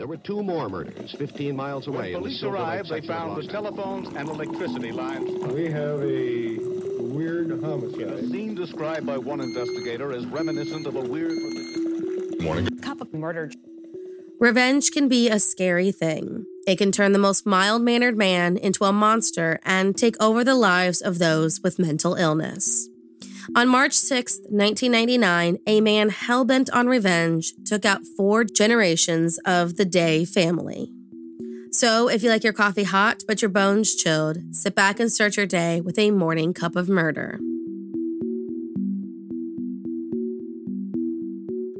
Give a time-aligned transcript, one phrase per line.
[0.00, 2.14] There were two more murders 15 miles away.
[2.14, 5.28] When police arrived, they found the telephones and electricity lines.
[5.52, 6.56] We have a
[7.02, 8.08] weird homicide.
[8.08, 11.32] A scene described by one investigator as reminiscent of a weird.
[12.40, 12.78] Morning.
[12.78, 13.50] Cup of murder.
[14.38, 16.46] Revenge can be a scary thing.
[16.66, 20.54] It can turn the most mild mannered man into a monster and take over the
[20.54, 22.88] lives of those with mental illness.
[23.56, 29.76] On March 6, 1999, a man hell bent on revenge took out four generations of
[29.76, 30.92] the Day family.
[31.72, 35.36] So, if you like your coffee hot but your bones chilled, sit back and start
[35.36, 37.38] your day with a morning cup of murder.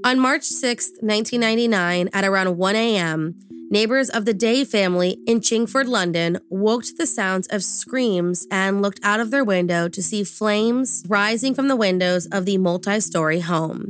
[0.03, 3.35] On March 6, 1999, at around 1 a.m.,
[3.73, 8.83] Neighbors of the Day family in Chingford, London, woke to the sounds of screams and
[8.83, 12.99] looked out of their window to see flames rising from the windows of the multi
[12.99, 13.87] story home.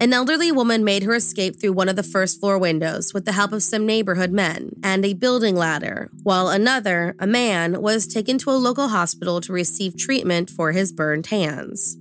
[0.00, 3.30] An elderly woman made her escape through one of the first floor windows with the
[3.30, 8.36] help of some neighborhood men and a building ladder, while another, a man, was taken
[8.38, 11.96] to a local hospital to receive treatment for his burned hands.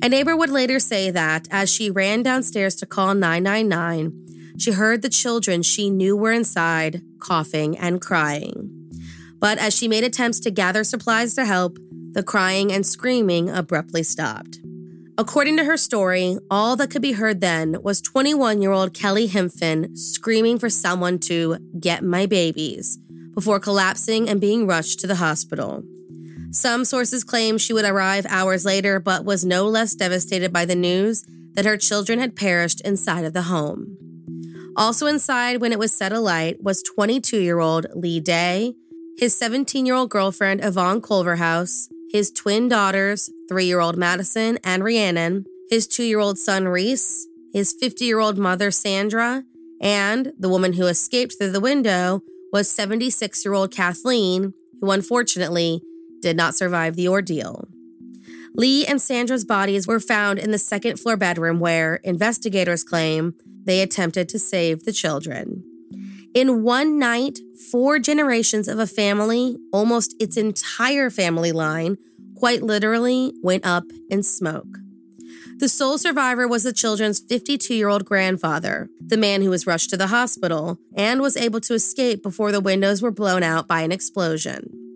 [0.00, 4.27] A neighbor would later say that as she ran downstairs to call 999,
[4.58, 8.74] she heard the children she knew were inside coughing and crying.
[9.38, 11.78] But as she made attempts to gather supplies to help,
[12.12, 14.58] the crying and screaming abruptly stopped.
[15.16, 19.28] According to her story, all that could be heard then was 21 year old Kelly
[19.28, 22.98] Himphin screaming for someone to get my babies
[23.34, 25.82] before collapsing and being rushed to the hospital.
[26.50, 30.74] Some sources claim she would arrive hours later, but was no less devastated by the
[30.74, 34.07] news that her children had perished inside of the home.
[34.78, 38.76] Also inside when it was set alight was 22 year old Lee Day,
[39.18, 44.84] his 17 year old girlfriend Yvonne Culverhouse, his twin daughters, three year old Madison and
[44.84, 49.42] Rhiannon, his two year old son Reese, his 50 year old mother Sandra,
[49.80, 52.22] and the woman who escaped through the window
[52.52, 55.82] was 76 year old Kathleen, who unfortunately
[56.20, 57.66] did not survive the ordeal.
[58.54, 63.34] Lee and Sandra's bodies were found in the second floor bedroom where investigators claim
[63.68, 65.62] they attempted to save the children.
[66.32, 67.38] In one night,
[67.70, 71.98] four generations of a family, almost its entire family line,
[72.34, 74.78] quite literally went up in smoke.
[75.58, 79.90] The sole survivor was the children's 52 year old grandfather, the man who was rushed
[79.90, 83.82] to the hospital and was able to escape before the windows were blown out by
[83.82, 84.88] an explosion.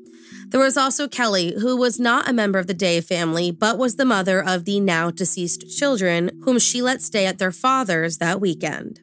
[0.49, 3.97] There was also Kelly, who was not a member of the Day family, but was
[3.97, 8.41] the mother of the now deceased children, whom she let stay at their father's that
[8.41, 9.01] weekend.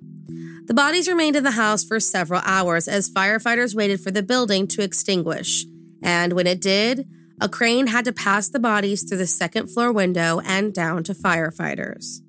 [0.66, 4.68] The bodies remained in the house for several hours as firefighters waited for the building
[4.68, 5.66] to extinguish.
[6.04, 7.08] And when it did,
[7.42, 11.14] a crane had to pass the bodies through the second floor window and down to
[11.14, 12.22] firefighters.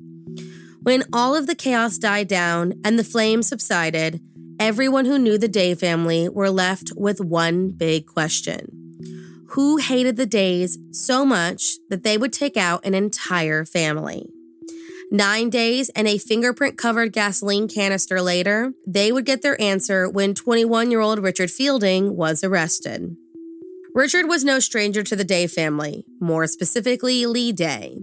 [0.82, 4.20] When all of the chaos died down and the flames subsided,
[4.58, 8.80] everyone who knew the Day family were left with one big question
[9.50, 14.28] who hated the days so much that they would take out an entire family.
[15.12, 20.34] Nine days and a fingerprint covered gasoline canister later, they would get their answer when
[20.34, 23.16] 21 year old Richard Fielding was arrested.
[23.92, 27.98] Richard was no stranger to the Day family, more specifically, Lee Day.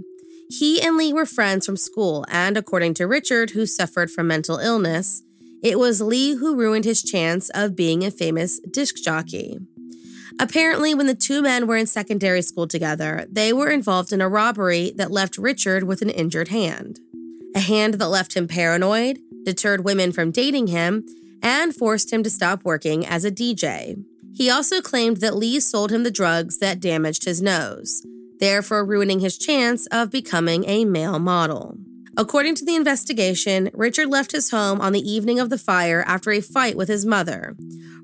[0.49, 4.57] He and Lee were friends from school, and according to Richard, who suffered from mental
[4.57, 5.23] illness,
[5.63, 9.59] it was Lee who ruined his chance of being a famous disc jockey.
[10.39, 14.29] Apparently, when the two men were in secondary school together, they were involved in a
[14.29, 16.99] robbery that left Richard with an injured hand.
[17.55, 21.05] A hand that left him paranoid, deterred women from dating him,
[21.41, 24.03] and forced him to stop working as a DJ.
[24.35, 28.05] He also claimed that Lee sold him the drugs that damaged his nose,
[28.39, 31.77] therefore ruining his chance of becoming a male model.
[32.15, 36.31] According to the investigation, Richard left his home on the evening of the fire after
[36.31, 37.55] a fight with his mother,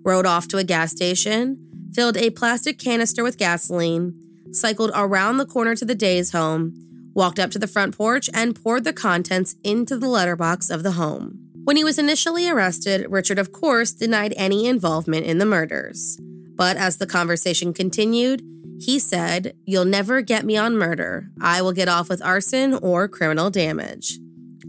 [0.03, 1.62] rode off to a gas station,
[1.93, 4.13] filled a plastic canister with gasoline,
[4.51, 6.73] cycled around the corner to the Day's home,
[7.13, 10.93] walked up to the front porch, and poured the contents into the letterbox of the
[10.93, 11.39] home.
[11.63, 16.19] When he was initially arrested, Richard, of course, denied any involvement in the murders.
[16.55, 18.41] But as the conversation continued,
[18.79, 21.29] he said, You'll never get me on murder.
[21.41, 24.19] I will get off with arson or criminal damage.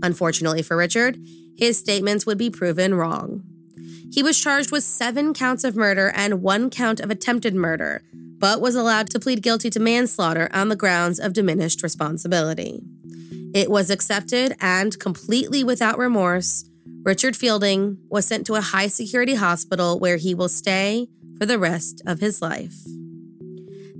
[0.03, 1.19] Unfortunately for Richard,
[1.57, 3.43] his statements would be proven wrong.
[4.15, 8.61] He was charged with seven counts of murder and one count of attempted murder, but
[8.61, 12.81] was allowed to plead guilty to manslaughter on the grounds of diminished responsibility.
[13.53, 16.65] It was accepted and completely without remorse.
[17.03, 21.59] Richard Fielding was sent to a high security hospital where he will stay for the
[21.59, 22.77] rest of his life.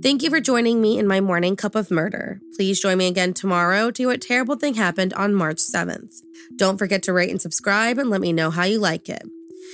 [0.01, 2.39] Thank you for joining me in my morning cup of murder.
[2.55, 6.21] Please join me again tomorrow to hear what terrible thing happened on March 7th.
[6.55, 9.23] Don't forget to rate and subscribe and let me know how you like it.